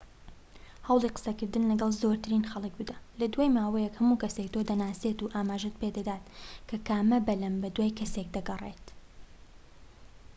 [0.87, 5.75] هەوڵی قسەکردن لەگەڵ زۆرترین خەڵک بدە لە دوای ماوەیەک هەموو کەسێک تۆ دەناسێت و ئاماژەت
[5.81, 6.23] پیدەدات
[6.69, 8.85] کە کامە بەلەم بەدوای کەسێک دەگەڕێت